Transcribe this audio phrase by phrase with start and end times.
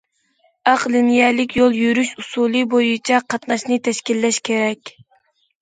[0.67, 4.97] تاق لىنىيەلىك يول يۈرۈش ئۇسۇلى بويىچە قاتناشنى تەشكىللەش كېرەك.